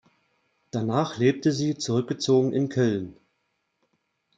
Danach 0.71 1.19
lebte 1.19 1.51
sie 1.51 1.77
zurückgezogen 1.77 2.53
in 2.53 2.69
Köln. 2.69 3.17